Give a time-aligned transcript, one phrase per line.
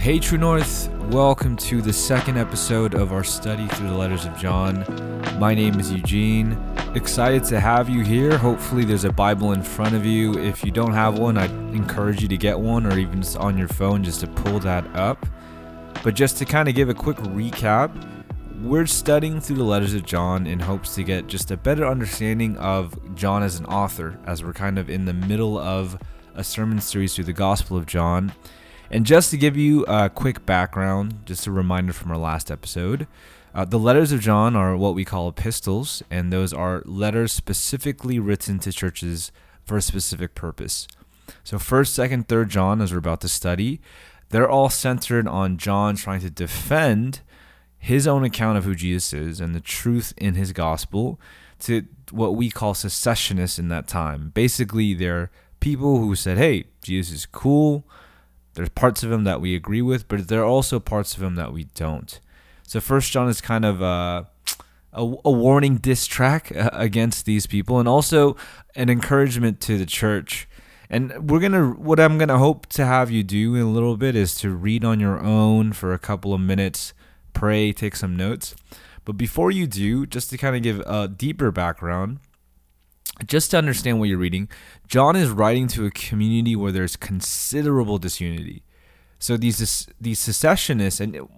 [0.00, 4.34] Hey, True North, welcome to the second episode of our study through the letters of
[4.34, 4.86] John.
[5.38, 6.52] My name is Eugene.
[6.94, 8.38] Excited to have you here.
[8.38, 10.38] Hopefully, there's a Bible in front of you.
[10.38, 13.58] If you don't have one, I'd encourage you to get one or even just on
[13.58, 15.26] your phone just to pull that up.
[16.02, 17.92] But just to kind of give a quick recap,
[18.62, 22.56] we're studying through the letters of John in hopes to get just a better understanding
[22.56, 25.98] of John as an author, as we're kind of in the middle of
[26.34, 28.32] a sermon series through the Gospel of John.
[28.90, 33.06] And just to give you a quick background, just a reminder from our last episode,
[33.54, 38.18] uh, the letters of John are what we call epistles, and those are letters specifically
[38.18, 39.30] written to churches
[39.64, 40.88] for a specific purpose.
[41.44, 43.80] So, 1st, 2nd, 3rd John, as we're about to study,
[44.30, 47.20] they're all centered on John trying to defend
[47.78, 51.20] his own account of who Jesus is and the truth in his gospel
[51.60, 54.30] to what we call secessionists in that time.
[54.34, 55.30] Basically, they're
[55.60, 57.84] people who said, hey, Jesus is cool
[58.54, 61.36] there's parts of him that we agree with, but there are also parts of him
[61.36, 62.20] that we don't.
[62.62, 64.28] So First John is kind of a,
[64.92, 68.36] a, a warning diss track uh, against these people, and also
[68.74, 70.48] an encouragement to the church.
[70.88, 74.16] And we're gonna, what I'm gonna hope to have you do in a little bit
[74.16, 76.92] is to read on your own for a couple of minutes,
[77.32, 78.56] pray, take some notes.
[79.04, 82.18] But before you do, just to kind of give a deeper background,
[83.26, 84.48] just to understand what you're reading,
[84.86, 88.62] John is writing to a community where there's considerable disunity.
[89.18, 91.28] So these these secessionists, and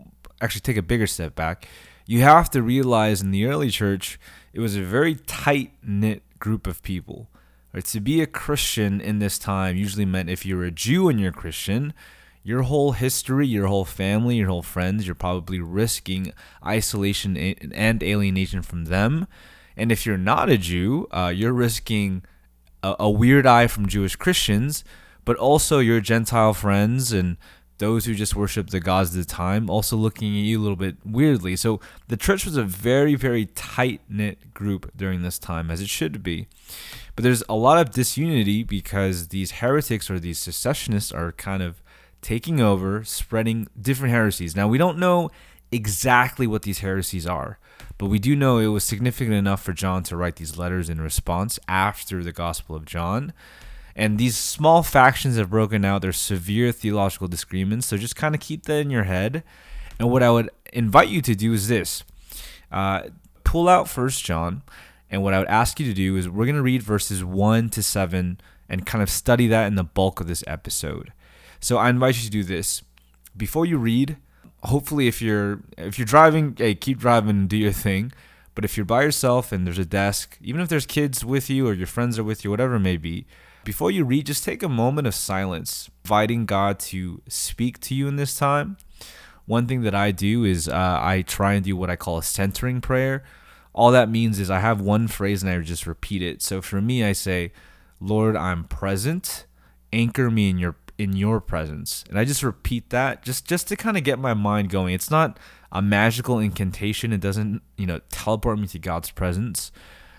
[0.40, 1.68] actually take a bigger step back,
[2.06, 4.18] you have to realize in the early church
[4.52, 7.28] it was a very tight knit group of people.
[7.72, 7.84] Right?
[7.86, 11.32] To be a Christian in this time usually meant if you're a Jew and you're
[11.32, 11.94] Christian,
[12.44, 16.32] your whole history, your whole family, your whole friends, you're probably risking
[16.64, 19.26] isolation and alienation from them
[19.76, 22.22] and if you're not a Jew, uh, you're risking
[22.82, 24.84] a, a weird eye from Jewish Christians,
[25.24, 27.36] but also your Gentile friends and
[27.78, 30.76] those who just worship the gods of the time also looking at you a little
[30.76, 31.56] bit weirdly.
[31.56, 35.88] So the church was a very, very tight knit group during this time, as it
[35.88, 36.46] should be.
[37.16, 41.82] But there's a lot of disunity because these heretics or these secessionists are kind of
[42.20, 44.54] taking over, spreading different heresies.
[44.54, 45.30] Now, we don't know
[45.72, 47.58] exactly what these heresies are.
[47.98, 51.00] But we do know it was significant enough for John to write these letters in
[51.00, 53.32] response after the Gospel of John.
[53.94, 56.02] And these small factions have broken out.
[56.02, 57.86] There's severe theological disagreements.
[57.86, 59.42] So just kind of keep that in your head.
[59.98, 62.04] And what I would invite you to do is this
[62.70, 63.02] uh,
[63.44, 64.62] pull out First John.
[65.10, 67.68] And what I would ask you to do is we're going to read verses 1
[67.70, 71.12] to 7 and kind of study that in the bulk of this episode.
[71.60, 72.82] So I invite you to do this.
[73.36, 74.16] Before you read,
[74.64, 78.12] hopefully if you're if you're driving, hey, keep driving and do your thing.
[78.54, 81.66] But if you're by yourself and there's a desk, even if there's kids with you
[81.66, 83.26] or your friends are with you, whatever it may be,
[83.64, 88.08] before you read, just take a moment of silence, inviting God to speak to you
[88.08, 88.76] in this time.
[89.46, 92.22] One thing that I do is uh, I try and do what I call a
[92.22, 93.24] centering prayer.
[93.72, 96.42] All that means is I have one phrase and I just repeat it.
[96.42, 97.52] So for me, I say,
[98.00, 99.46] Lord, I'm present.
[99.92, 102.04] Anchor me in your in your presence.
[102.08, 104.94] And I just repeat that just just to kind of get my mind going.
[104.94, 105.38] It's not
[105.70, 107.12] a magical incantation.
[107.12, 109.72] It doesn't, you know, teleport me to God's presence,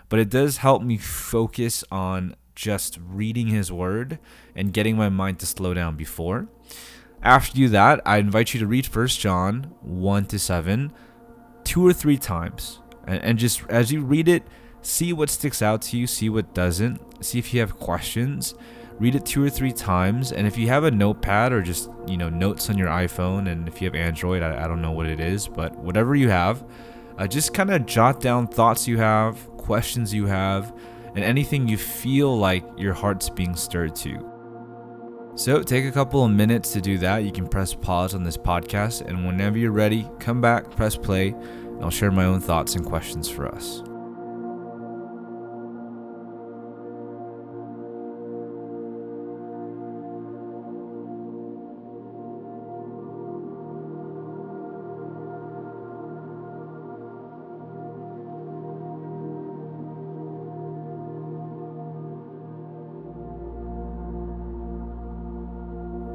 [0.10, 4.20] but it does help me focus on just reading his word
[4.56, 6.48] and getting my mind to slow down before.
[7.22, 10.92] After you do that, I invite you to read First John 1 to 7
[11.64, 12.80] two or three times.
[13.08, 14.44] And, and just as you read it,
[14.82, 18.54] see what sticks out to you, see what doesn't, see if you have questions
[19.04, 22.18] read it two or three times and if you have a notepad or just you
[22.18, 25.06] know notes on your iphone and if you have android i, I don't know what
[25.06, 26.64] it is but whatever you have
[27.18, 30.74] uh, just kind of jot down thoughts you have questions you have
[31.16, 34.30] and anything you feel like your heart's being stirred to.
[35.36, 37.24] So take a couple of minutes to do that.
[37.24, 41.30] You can press pause on this podcast and whenever you're ready come back press play
[41.30, 43.82] and i'll share my own thoughts and questions for us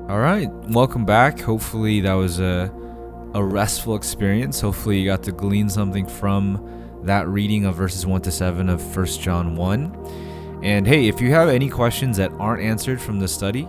[0.09, 1.39] All right, welcome back.
[1.39, 2.73] Hopefully that was a
[3.35, 4.59] a restful experience.
[4.59, 8.97] Hopefully you got to glean something from that reading of verses 1 to 7 of
[8.97, 10.61] 1 John 1.
[10.63, 13.69] And hey, if you have any questions that aren't answered from the study,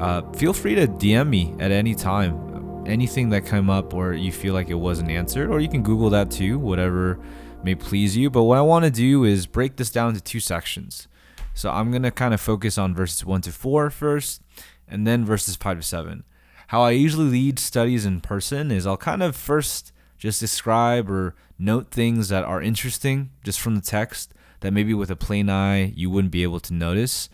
[0.00, 2.84] uh, feel free to DM me at any time.
[2.84, 6.10] Anything that came up or you feel like it wasn't answered, or you can Google
[6.10, 7.20] that too, whatever
[7.62, 8.28] may please you.
[8.28, 11.06] But what I want to do is break this down into two sections.
[11.54, 14.42] So I'm going to kind of focus on verses 1 to 4 first,
[14.88, 16.24] and then verses 5 to 7.
[16.68, 21.34] how I usually lead studies in person is I'll kind of first just describe or
[21.58, 25.92] note things that are interesting just from the text that maybe with a plain eye
[25.94, 27.28] you wouldn't be able to notice.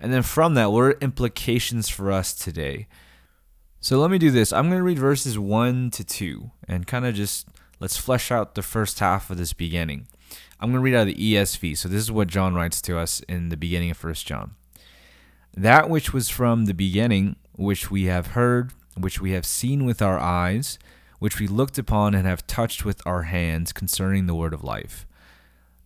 [0.00, 2.86] And then from that, what are implications for us today?
[3.80, 4.52] So let me do this.
[4.52, 7.48] I'm going to read verses 1 to 2 and kind of just
[7.80, 10.08] let's flesh out the first half of this beginning.
[10.60, 11.76] I'm going to read out of the ESV.
[11.76, 14.56] So this is what John writes to us in the beginning of First John.
[15.58, 20.00] That which was from the beginning, which we have heard, which we have seen with
[20.00, 20.78] our eyes,
[21.18, 25.04] which we looked upon and have touched with our hands concerning the word of life.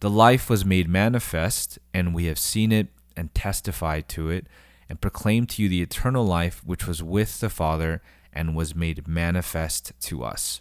[0.01, 4.47] The life was made manifest, and we have seen it and testified to it,
[4.91, 9.09] and proclaimed to you the eternal life which was with the Father and was made
[9.09, 10.61] manifest to us.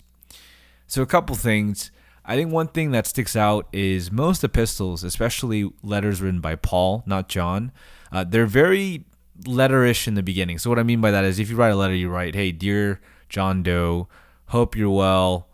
[0.88, 1.92] So, a couple things.
[2.24, 7.04] I think one thing that sticks out is most epistles, especially letters written by Paul,
[7.06, 7.74] not John,
[8.12, 9.06] uh, they're very
[9.44, 10.58] letterish in the beginning.
[10.58, 12.52] So, what I mean by that is if you write a letter, you write, Hey,
[12.52, 14.08] dear John Doe,
[14.48, 15.48] hope you're well,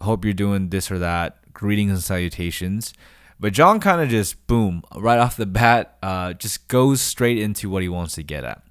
[0.00, 2.92] hope you're doing this or that, greetings and salutations.
[3.40, 7.68] But John kind of just, boom, right off the bat, uh, just goes straight into
[7.68, 8.62] what he wants to get at.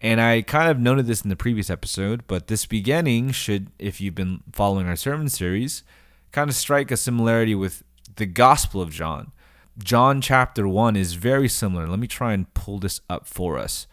[0.00, 4.00] And I kind of noted this in the previous episode, but this beginning should, if
[4.00, 5.82] you've been following our sermon series,
[6.30, 7.82] kind of strike a similarity with
[8.16, 9.32] the Gospel of John.
[9.76, 11.88] John chapter 1 is very similar.
[11.88, 13.88] Let me try and pull this up for us.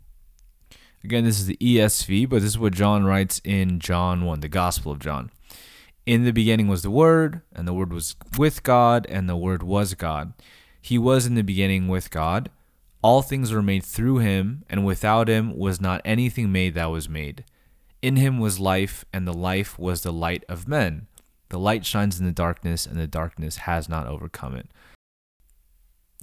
[1.04, 4.48] Again, this is the ESV, but this is what John writes in John 1, the
[4.48, 5.32] Gospel of John.
[6.06, 9.64] In the beginning was the Word, and the Word was with God, and the Word
[9.64, 10.34] was God.
[10.80, 12.52] He was in the beginning with God.
[13.02, 17.10] All things were made through him, and without him was not anything made that was
[17.10, 17.44] made.
[18.04, 21.08] In him was life, and the life was the light of men.
[21.50, 24.68] The light shines in the darkness, and the darkness has not overcome it.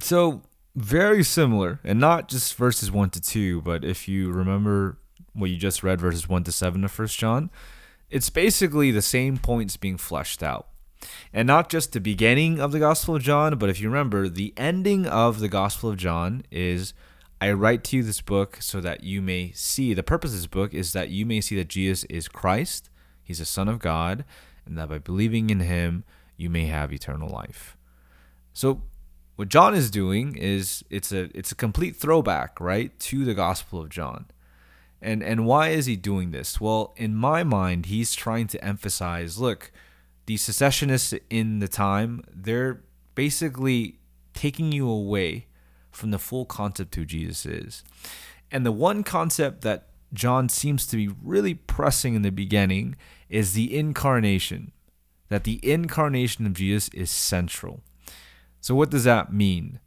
[0.01, 0.43] So,
[0.77, 4.99] very similar, and not just verses 1 to 2, but if you remember
[5.33, 7.51] what you just read, verses 1 to 7 of First John,
[8.11, 10.69] it's basically the same points being fleshed out.
[11.33, 14.55] And not just the beginning of the Gospel of John, but if you remember, the
[14.57, 16.95] ending of the Gospel of John is
[17.41, 19.95] I write to you this book so that you may see.
[19.95, 22.91] The purpose of this book is that you may see that Jesus is Christ,
[23.23, 24.25] He's the Son of God,
[24.67, 26.05] and that by believing in Him,
[26.37, 27.77] you may have eternal life.
[28.53, 28.83] So,
[29.39, 33.81] what John is doing is it's a it's a complete throwback, right, to the Gospel
[33.81, 34.27] of John.
[35.01, 36.61] And and why is he doing this?
[36.61, 39.71] Well, in my mind, he's trying to emphasize, look,
[40.27, 42.83] the secessionists in the time, they're
[43.15, 44.01] basically
[44.35, 45.47] taking you away
[45.93, 47.85] from the full concept who Jesus is.
[48.51, 52.97] And the one concept that John seems to be really pressing in the beginning
[53.29, 54.73] is the incarnation,
[55.29, 57.85] that the incarnation of Jesus is central.
[58.69, 59.81] So, what does that mean?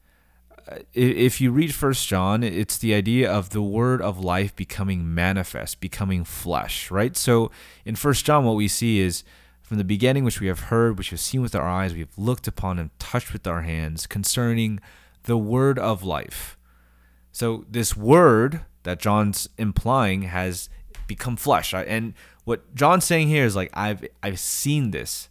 [0.92, 5.80] If you read First John, it's the idea of the word of life becoming manifest,
[5.80, 7.16] becoming flesh, right?
[7.16, 7.52] So,
[7.86, 9.24] in First John, what we see is
[9.62, 12.00] from the beginning, which we have heard, which we have seen with our eyes, we
[12.00, 14.80] have looked upon and touched with our hands, concerning
[15.26, 16.58] the word of life.
[17.32, 20.70] So, this word that John's implying has
[21.06, 25.30] become flesh, and what John's saying here is like I've I've seen this,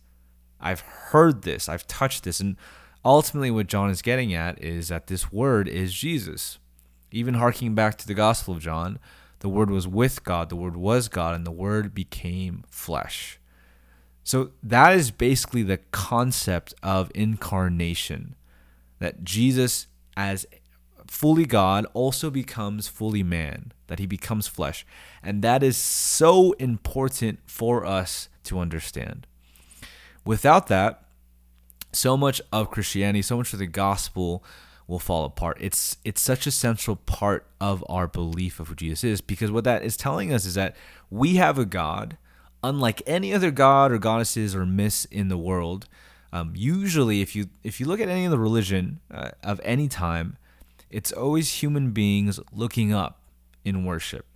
[0.61, 2.57] I've heard this, I've touched this, and
[3.05, 6.59] ultimately what John is getting at is that this word is Jesus.
[7.13, 8.99] Even harking back to the Gospel of John,
[9.41, 13.39] the word was with God, the word was God, and the word became flesh.
[14.23, 18.37] So that is basically the concept of incarnation
[18.99, 20.47] that Jesus, as
[21.07, 24.87] fully God, also becomes fully man, that he becomes flesh.
[25.23, 29.27] And that is so important for us to understand.
[30.25, 31.03] Without that,
[31.93, 34.45] so much of Christianity, so much of the gospel
[34.87, 35.59] will fall apart.
[35.61, 39.65] It's it's such a central part of our belief of who Jesus is because what
[39.65, 40.77] that is telling us is that
[41.11, 42.17] we have a God
[42.63, 45.89] unlike any other god or goddesses or myths in the world.
[46.33, 49.89] Um, usually, if you if you look at any of the religion uh, of any
[49.89, 50.37] time,
[50.91, 53.21] it's always human beings looking up
[53.65, 54.27] in worship,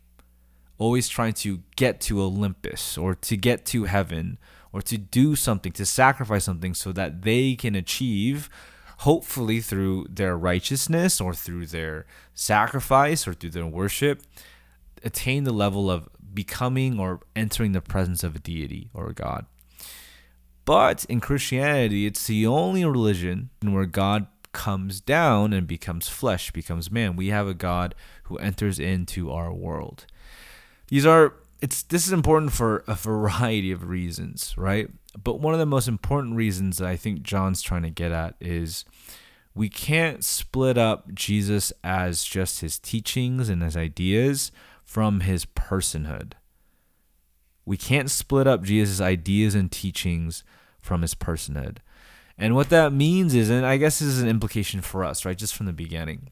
[0.76, 4.38] always trying to get to Olympus or to get to heaven
[4.74, 8.50] or to do something, to sacrifice something so that they can achieve,
[8.98, 14.20] hopefully through their righteousness or through their sacrifice or through their worship,
[15.04, 19.46] attain the level of becoming or entering the presence of a deity or a god.
[20.64, 26.90] But in Christianity, it's the only religion where God comes down and becomes flesh, becomes
[26.90, 27.14] man.
[27.14, 30.06] We have a God who enters into our world.
[30.88, 34.90] These are it's this is important for a variety of reasons, right?
[35.22, 38.34] But one of the most important reasons that I think John's trying to get at
[38.38, 38.84] is
[39.54, 44.52] we can't split up Jesus as just his teachings and his ideas
[44.84, 46.32] from his personhood.
[47.64, 50.44] We can't split up Jesus' ideas and teachings
[50.82, 51.78] from his personhood.
[52.36, 55.38] And what that means is, and I guess this is an implication for us, right,
[55.38, 56.28] just from the beginning.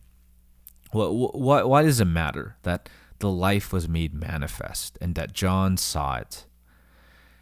[0.91, 2.91] What, what, why does it matter that
[3.23, 6.45] the life was made manifest and that John saw it?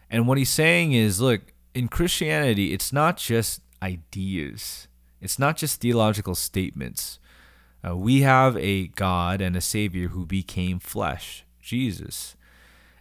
[0.08, 4.86] And what he's saying is, look, in Christianity, it's not just ideas,
[5.20, 7.18] it's not just theological statements.
[7.86, 12.36] Uh, we have a God and a Savior who became flesh, Jesus.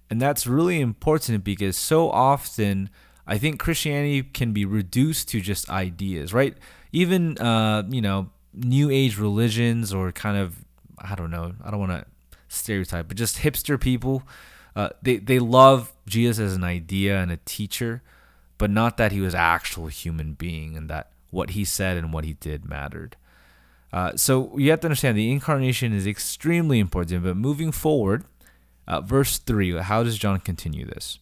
[0.09, 2.89] And that's really important because so often
[3.29, 6.57] I think Christianity can be reduced to just ideas, right?
[6.91, 10.65] Even, uh, you know, new age religions or kind of,
[10.97, 12.05] I don't know, I don't want to
[12.49, 14.23] stereotype, but just hipster people,
[14.75, 18.01] uh, they, they love Jesus as an idea and a teacher,
[18.57, 22.11] but not that he was an actual human being and that what he said and
[22.11, 23.15] what he did mattered.
[23.91, 27.23] Uh, so you have to understand the incarnation is extremely important.
[27.23, 28.25] But moving forward,
[28.87, 31.19] uh, verse three, how does John continue this?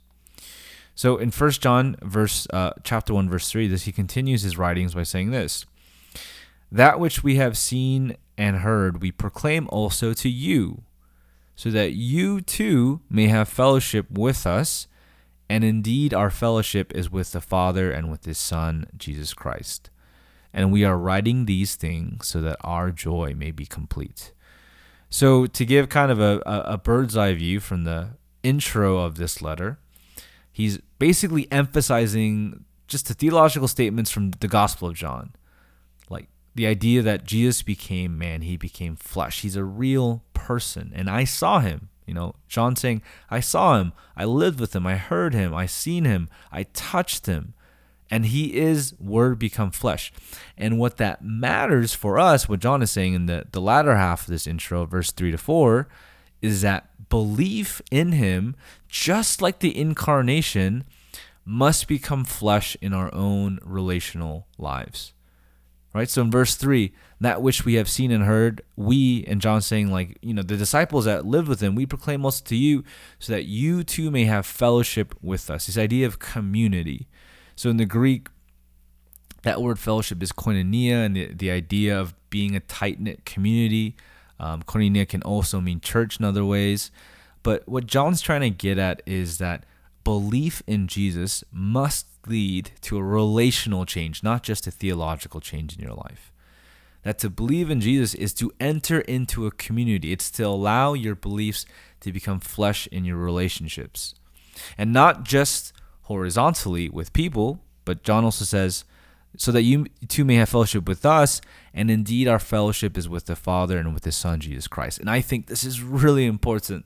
[0.96, 4.96] So in First John, verse uh, chapter one, verse three, this he continues his writings
[4.96, 5.66] by saying this:
[6.72, 10.84] "That which we have seen and heard, we proclaim also to you,
[11.58, 14.88] so that you too may have fellowship with us."
[15.50, 19.90] And indeed, our fellowship is with the Father and with His Son, Jesus Christ
[20.58, 24.34] and we are writing these things so that our joy may be complete.
[25.08, 29.42] So, to give kind of a, a, bird's eye view from the intro of this
[29.42, 29.78] letter,
[30.52, 35.34] he's basically emphasizing just the theological statements from the Gospel of John.
[36.58, 39.42] The idea that Jesus became man, he became flesh.
[39.42, 40.92] He's a real person.
[40.94, 41.90] And I saw him.
[42.06, 45.66] You know, John saying, I saw him, I lived with him, I heard him, I
[45.66, 47.54] seen him, I touched him
[48.10, 50.12] and he is word become flesh.
[50.58, 54.22] And what that matters for us, what John is saying in the, the latter half
[54.22, 55.88] of this intro, verse 3 to 4,
[56.42, 58.56] is that belief in him,
[58.88, 60.86] just like the incarnation,
[61.46, 65.14] must become flesh in our own relational lives.
[65.98, 66.08] Right?
[66.08, 69.92] So in verse 3, that which we have seen and heard, we, and John saying,
[69.92, 72.84] like, you know, the disciples that lived with him, we proclaim also to you
[73.18, 75.66] so that you too may have fellowship with us.
[75.66, 77.08] This idea of community.
[77.56, 78.27] So in the Greek,
[79.42, 83.96] that word fellowship is koinonia, and the, the idea of being a tight knit community.
[84.39, 86.92] Um, koinonia can also mean church in other ways.
[87.42, 89.66] But what John's trying to get at is that
[90.04, 95.84] belief in Jesus must lead to a relational change, not just a theological change in
[95.84, 96.32] your life.
[97.04, 101.16] That to believe in Jesus is to enter into a community, it's to allow your
[101.16, 101.66] beliefs
[102.02, 104.16] to become flesh in your relationships.
[104.78, 108.84] And not just horizontally with people, but John also says,
[109.38, 111.42] so that you too may have fellowship with us,
[111.74, 115.00] and indeed our fellowship is with the Father and with His Son Jesus Christ.
[115.00, 116.86] And I think this is really important.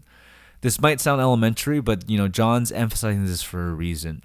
[0.59, 4.23] This might sound elementary, but you know John's emphasizing this for a reason.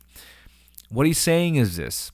[0.90, 2.12] What he's saying is this.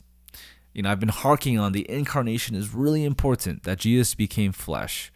[0.72, 5.12] You know, I've been harking on the incarnation is really important that Jesus became flesh.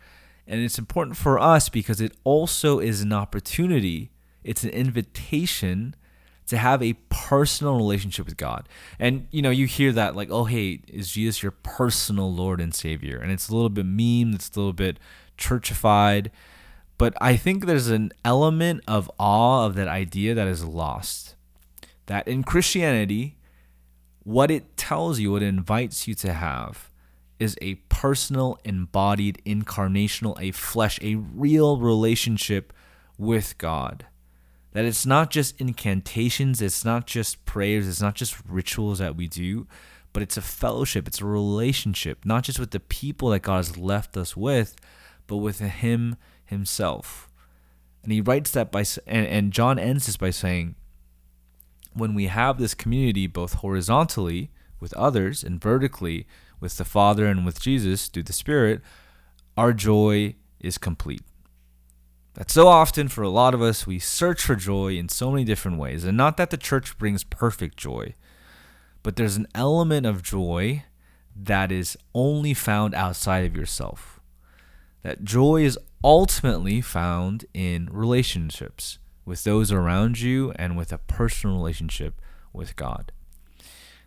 [0.47, 4.11] And it's important for us because it also is an opportunity,
[4.45, 5.97] it's an invitation
[6.47, 8.69] to have a personal relationship with God.
[8.99, 12.75] And you know, you hear that like, oh hey, is Jesus your personal Lord and
[12.75, 13.19] Savior?
[13.19, 14.99] And it's a little bit meme, it's a little bit
[15.37, 16.31] churchified.
[16.99, 21.35] But I think there's an element of awe of that idea that is lost.
[22.07, 23.37] That in Christianity,
[24.27, 26.91] what it tells you, what it invites you to have,
[27.39, 32.73] is a personal, embodied, incarnational, a flesh, a real relationship
[33.17, 34.07] with God
[34.73, 39.29] that it's not just incantations, it's not just prayers, it's not just rituals that we
[39.29, 39.69] do,
[40.13, 43.79] but it's a fellowship, it's a relationship, not just with the people that God has
[43.79, 44.75] left us with,
[45.29, 47.31] but with Him Himself.
[48.03, 50.75] And he writes that by, and, and John ends this by saying,
[51.97, 54.51] when we have this community both horizontally
[54.81, 56.27] with others and vertically
[56.61, 58.81] with the Father and with Jesus through the Spirit,
[59.57, 61.23] our joy is complete.
[62.35, 65.45] That so often for a lot of us we search for joy in so many
[65.45, 66.05] different ways.
[66.05, 68.15] And not that the church brings perfect joy
[69.07, 70.83] but there's an element of joy
[71.37, 74.19] that is only found outside of yourself.
[75.05, 81.57] That joy is ultimately found in relationships with those around you and with a personal
[81.57, 82.21] relationship
[82.53, 83.13] with God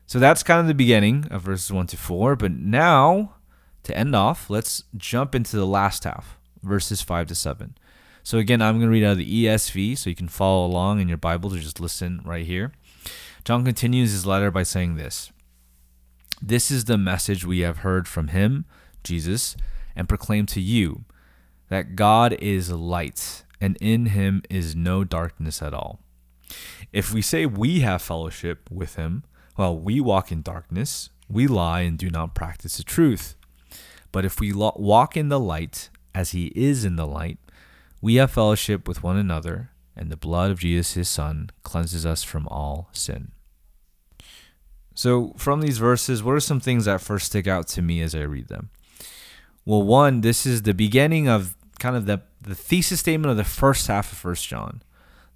[0.07, 3.35] so that's kind of the beginning of verses 1 to 4 but now
[3.83, 7.75] to end off let's jump into the last half verses 5 to 7
[8.23, 10.99] so again, I'm going to read out of the ESV so you can follow along
[10.99, 12.71] in your Bible to just listen right here.
[13.43, 15.31] John continues his letter by saying this
[16.41, 18.65] This is the message we have heard from him,
[19.03, 19.55] Jesus,
[19.95, 21.05] and proclaim to you
[21.69, 25.99] that God is light, and in him is no darkness at all.
[26.91, 29.23] If we say we have fellowship with him,
[29.57, 33.35] well, we walk in darkness, we lie and do not practice the truth.
[34.11, 37.37] But if we walk in the light as he is in the light,
[38.01, 42.23] we have fellowship with one another, and the blood of Jesus his Son cleanses us
[42.23, 43.31] from all sin.
[44.95, 48.15] So, from these verses, what are some things that first stick out to me as
[48.15, 48.69] I read them?
[49.65, 53.43] Well, one, this is the beginning of kind of the, the thesis statement of the
[53.43, 54.81] first half of First John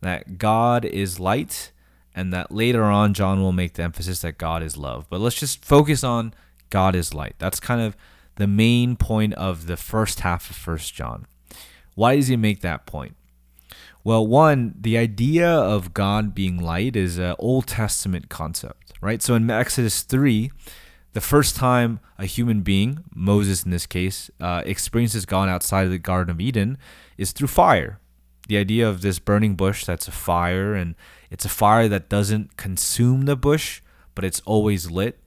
[0.01, 1.71] that God is light,
[2.13, 5.07] and that later on, John will make the emphasis that God is love.
[5.09, 6.33] But let's just focus on
[6.69, 7.35] God is light.
[7.39, 7.95] That's kind of
[8.35, 11.25] the main point of the first half of First John.
[11.95, 13.15] Why does he make that point?
[14.03, 19.21] Well, one, the idea of God being light is an Old Testament concept, right?
[19.21, 20.51] So in Exodus 3,
[21.13, 25.91] the first time a human being, Moses in this case, uh, experiences God outside of
[25.91, 26.77] the Garden of Eden
[27.17, 27.99] is through fire.
[28.47, 30.95] The idea of this burning bush that's a fire, and
[31.29, 33.81] it's a fire that doesn't consume the bush,
[34.15, 35.19] but it's always lit.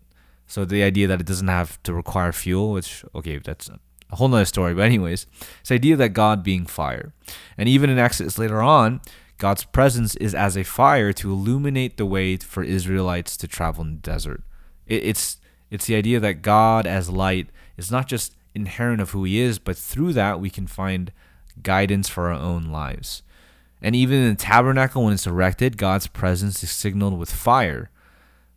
[0.47, 4.29] So the idea that it doesn't have to require fuel, which, okay, that's a whole
[4.29, 4.75] nother story.
[4.75, 5.27] But anyways,
[5.63, 7.13] this idea that God being fire.
[7.57, 9.01] And even in Exodus later on,
[9.39, 13.95] God's presence is as a fire to illuminate the way for Israelites to travel in
[13.95, 14.43] the desert.
[14.87, 15.39] it's
[15.71, 19.59] it's the idea that God as light is not just inherent of who he is,
[19.59, 21.13] but through that we can find
[21.63, 23.23] guidance for our own lives.
[23.83, 27.91] And even in the tabernacle when it's erected, God's presence is signaled with fire.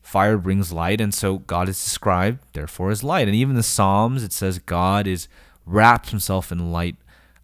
[0.02, 3.28] Fire brings light, and so God is described, therefore, as light.
[3.28, 5.28] And even the Psalms, it says God is
[5.66, 6.96] wraps himself in light.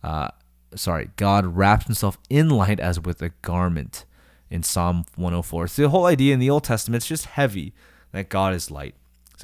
[0.04, 0.30] Uh,
[0.76, 4.06] sorry, God wraps himself in light as with a garment
[4.50, 5.68] in Psalm 104.
[5.68, 7.74] So the whole idea in the Old Testament is just heavy
[8.12, 8.96] that God is light.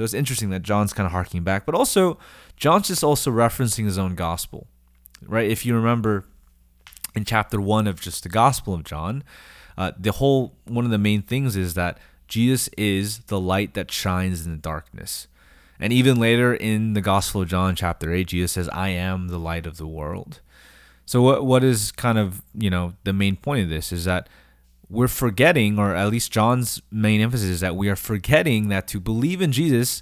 [0.01, 2.17] So it's interesting that John's kind of harking back, but also
[2.55, 4.65] John's just also referencing his own gospel,
[5.21, 5.47] right?
[5.47, 6.25] If you remember
[7.13, 9.23] in chapter one of just the Gospel of John,
[9.77, 13.91] uh, the whole one of the main things is that Jesus is the light that
[13.91, 15.27] shines in the darkness.
[15.79, 19.37] And even later in the Gospel of John, chapter 8, Jesus says, I am the
[19.37, 20.39] light of the world.
[21.05, 24.27] So, what, what is kind of, you know, the main point of this is that
[24.91, 28.99] we're forgetting, or at least John's main emphasis is that we are forgetting that to
[28.99, 30.01] believe in Jesus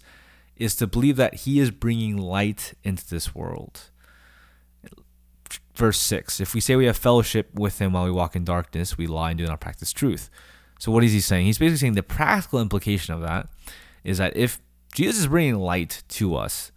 [0.58, 3.92] is to believe that he is bringing light into this world.
[5.76, 8.98] Verse 6 If we say we have fellowship with him while we walk in darkness,
[8.98, 10.30] we lie and do not practice truth.
[10.80, 11.46] So what is he saying?
[11.46, 13.48] He's basically saying the practical implication of that
[14.04, 14.60] is that if
[14.94, 16.72] Jesus is bringing light to us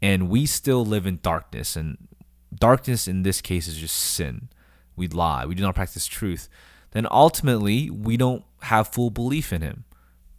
[0.00, 2.08] and we still live in darkness and
[2.54, 4.48] darkness in this case is just sin.
[4.96, 6.48] We lie, we do not practice truth.
[6.92, 9.84] Then ultimately we don't have full belief in him.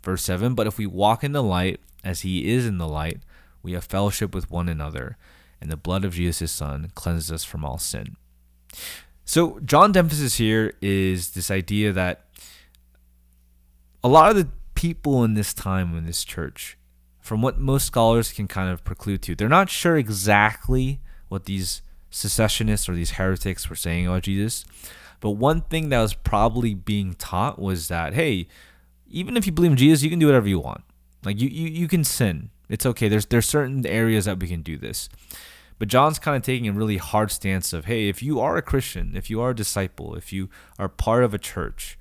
[0.01, 3.19] Verse 7 But if we walk in the light as he is in the light,
[3.61, 5.17] we have fellowship with one another,
[5.61, 8.17] and the blood of Jesus, son, cleanses us from all sin.
[9.25, 12.25] So, John's emphasis here is this idea that
[14.03, 16.77] a lot of the people in this time in this church,
[17.21, 21.81] from what most scholars can kind of preclude to, they're not sure exactly what these
[22.09, 24.65] secessionists or these heretics were saying about Jesus.
[25.23, 28.45] But one thing that was probably being taught was that, hey,
[29.07, 30.83] even if you believe in Jesus, you can do whatever you want.
[31.23, 32.49] Like you, you, you can sin.
[32.67, 33.07] It's okay.
[33.07, 35.07] There's there's certain areas that we can do this.
[35.79, 38.61] But John's kind of taking a really hard stance of, hey, if you are a
[38.61, 41.97] Christian, if you are a disciple, if you are part of a church,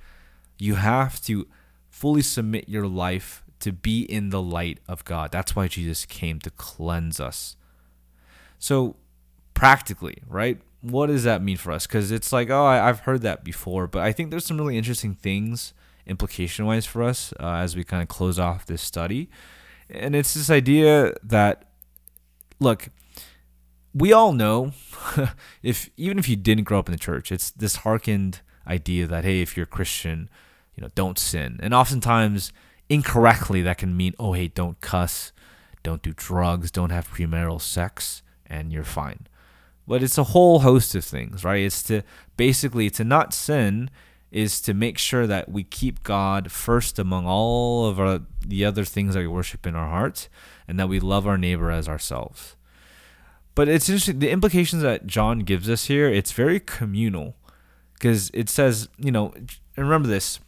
[0.59, 1.47] you have to
[1.91, 5.31] fully submit your life to be in the light of God.
[5.31, 7.55] That's why Jesus came to cleanse us.
[8.59, 8.97] So,
[9.55, 10.61] practically, right?
[10.83, 11.87] What does that mean for us?
[11.87, 14.77] Because it's like, oh, I, have heard that before, but I think there's some really
[14.77, 15.73] interesting things
[16.07, 19.31] implication wise for us uh, as we kind of close off this study.
[19.89, 21.71] And it's this idea that,
[22.59, 22.89] look,
[23.95, 24.73] we all know,
[25.63, 29.25] if even if you didn't grow up in the church, it's this hearkened idea that,
[29.25, 30.29] hey, if you're a Christian,
[30.75, 31.59] you know, don't sin.
[31.63, 32.53] And oftentimes,
[32.89, 35.33] incorrectly, that can mean, oh, hey, don't cuss,
[35.83, 39.27] don't do drugs, don't have premarital sex, and you're fine.
[39.87, 41.63] But it's a whole host of things, right?
[41.63, 42.03] It's to
[42.37, 43.91] basically to not sin
[44.31, 48.85] is to make sure that we keep God first among all of our, the other
[48.85, 50.29] things that we worship in our hearts,
[50.67, 52.57] and that we love our neighbor as ourselves.
[53.55, 56.09] But it's interesting the implications that John gives us here.
[56.09, 57.37] It's very communal
[57.95, 59.35] because it says, you know,
[59.77, 60.41] remember this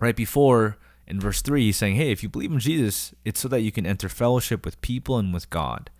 [0.00, 3.48] right before in verse 3 he's saying hey if you believe in jesus it's so
[3.48, 5.90] that you can enter fellowship with people and with god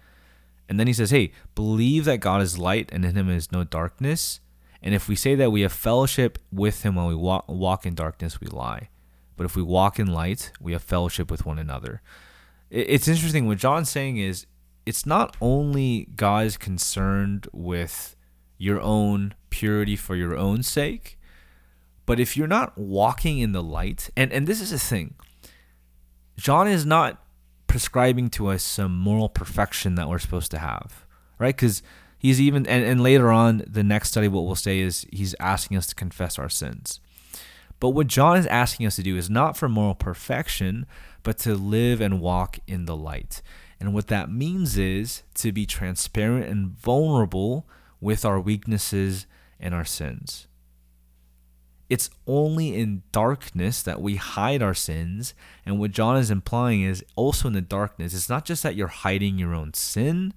[0.71, 3.65] and then he says hey believe that god is light and in him is no
[3.65, 4.41] darkness.
[4.83, 7.95] And if we say that we have fellowship with him while we walk, walk in
[7.95, 8.89] darkness we lie.
[9.37, 12.01] But if we walk in light we have fellowship with one another.
[12.71, 13.47] It's interesting.
[13.47, 14.47] What john's saying is
[14.87, 18.17] it's not only god is concerned with
[18.57, 21.19] your own purity for your own sake
[22.11, 25.15] But if you're not walking in the light, and, and this is a thing,
[26.37, 27.23] John is not
[27.71, 31.07] prescribing to us some moral perfection that we're supposed to have,
[31.39, 31.55] right?
[31.55, 31.85] Because
[32.19, 35.77] he's even, and, and later on, the next study, what we'll say is he's asking
[35.77, 36.99] us to confess our sins.
[37.79, 40.85] But what John is asking us to do is not for moral perfection,
[41.23, 43.41] but to live and walk in the light.
[43.79, 47.69] And what that means is to be transparent and vulnerable
[48.01, 49.27] with our weaknesses
[49.61, 50.49] and our sins.
[51.91, 55.35] It's only in darkness that we hide our sins.
[55.67, 58.87] And what John is implying is also in the darkness, it's not just that you're
[58.87, 60.33] hiding your own sin,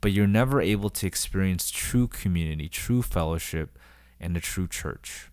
[0.00, 3.78] but you're never able to experience true community, true fellowship,
[4.18, 5.30] and a true church.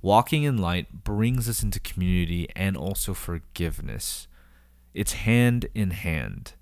[0.00, 4.28] Walking in light brings us into community and also forgiveness.
[4.94, 6.52] It's hand in hand.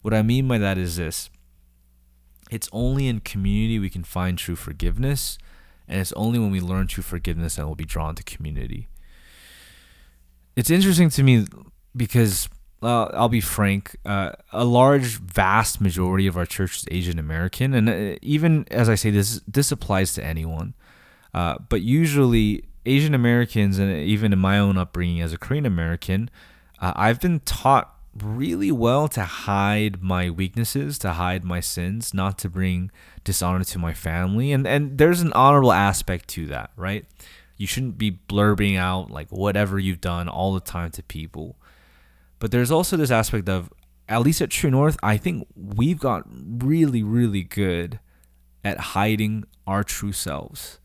[0.00, 1.28] What I mean by that is this
[2.50, 5.36] it's only in community we can find true forgiveness
[5.90, 8.88] and it's only when we learn true forgiveness that we'll be drawn to community.
[10.54, 11.46] It's interesting to me
[11.96, 12.48] because
[12.80, 17.74] uh, I'll be frank, uh, a large, vast majority of our church is Asian American,
[17.74, 20.74] and uh, even as I say this, this applies to anyone.
[21.34, 26.30] Uh, but usually, Asian Americans, and even in my own upbringing as a Korean American,
[26.80, 32.38] uh, I've been taught really well to hide my weaknesses, to hide my sins, not
[32.38, 32.90] to bring
[33.24, 34.52] dishonor to my family.
[34.52, 37.06] And and there's an honorable aspect to that, right?
[37.56, 41.56] You shouldn't be blurbing out like whatever you've done all the time to people.
[42.38, 43.72] But there's also this aspect of
[44.08, 48.00] at least at True North, I think we've got really really good
[48.64, 50.78] at hiding our true selves.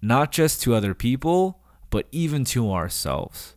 [0.00, 3.56] Not just to other people, but even to ourselves.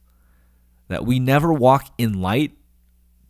[0.88, 2.54] That we never walk in light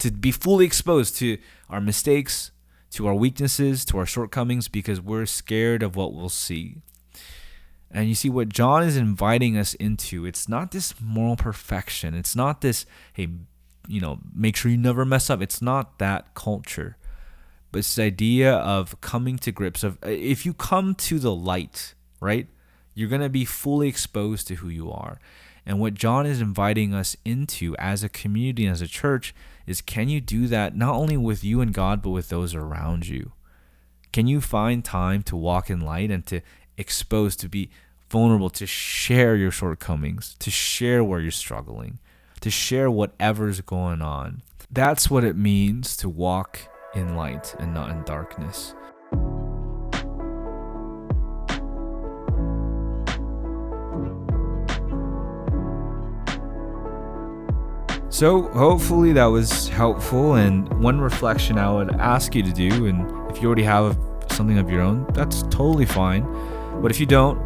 [0.01, 1.37] to be fully exposed to
[1.69, 2.51] our mistakes,
[2.91, 6.77] to our weaknesses, to our shortcomings, because we're scared of what we'll see.
[7.91, 10.25] And you see what John is inviting us into.
[10.25, 12.13] It's not this moral perfection.
[12.13, 13.27] It's not this, hey,
[13.87, 15.41] you know, make sure you never mess up.
[15.41, 16.97] It's not that culture.
[17.71, 21.33] But it's the idea of coming to grips of uh, if you come to the
[21.33, 22.47] light, right?
[22.93, 25.19] You're going to be fully exposed to who you are.
[25.65, 29.33] And what John is inviting us into as a community, as a church,
[29.65, 33.07] is can you do that not only with you and God, but with those around
[33.07, 33.31] you?
[34.11, 36.41] Can you find time to walk in light and to
[36.77, 37.69] expose, to be
[38.09, 41.99] vulnerable, to share your shortcomings, to share where you're struggling,
[42.41, 44.41] to share whatever's going on?
[44.69, 46.59] That's what it means to walk
[46.93, 48.73] in light and not in darkness.
[58.21, 60.35] So, hopefully, that was helpful.
[60.35, 63.97] And one reflection I would ask you to do, and if you already have
[64.29, 66.21] something of your own, that's totally fine.
[66.83, 67.39] But if you don't,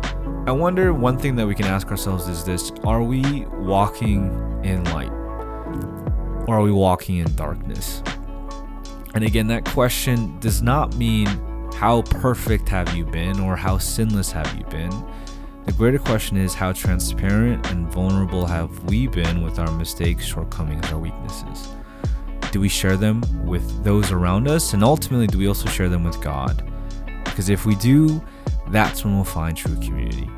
[0.45, 4.25] I wonder one thing that we can ask ourselves is this Are we walking
[4.65, 5.13] in light?
[6.45, 8.03] Or are we walking in darkness?
[9.13, 11.27] And again, that question does not mean
[11.75, 14.91] how perfect have you been or how sinless have you been
[15.65, 20.91] the greater question is how transparent and vulnerable have we been with our mistakes, shortcomings,
[20.91, 21.69] our weaknesses?
[22.51, 24.73] Do we share them with those around us?
[24.73, 26.71] And ultimately, do we also share them with God?
[27.23, 28.23] Because if we do,
[28.69, 30.29] that's when we'll find true community.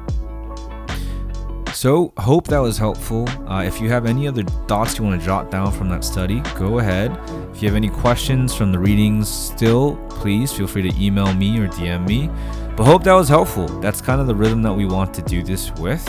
[1.73, 3.29] So, hope that was helpful.
[3.47, 6.39] Uh, if you have any other thoughts you want to jot down from that study,
[6.57, 7.11] go ahead.
[7.53, 11.59] If you have any questions from the readings still, please feel free to email me
[11.59, 12.31] or DM me.
[12.77, 13.65] But hope that was helpful.
[13.81, 16.07] That's kind of the rhythm that we want to do this with.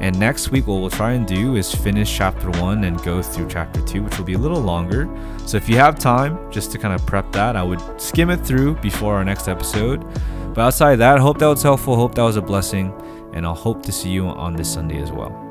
[0.00, 3.48] And next week, what we'll try and do is finish chapter one and go through
[3.48, 5.08] chapter two, which will be a little longer.
[5.46, 8.44] So if you have time just to kind of prep that, I would skim it
[8.44, 10.04] through before our next episode.
[10.52, 11.96] But outside that, hope that was helpful.
[11.96, 12.92] Hope that was a blessing.
[13.32, 15.43] And I'll hope to see you on this Sunday as well.